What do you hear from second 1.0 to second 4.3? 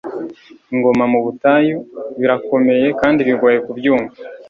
mu butayu, birakomeye kandi bigoye kubyumva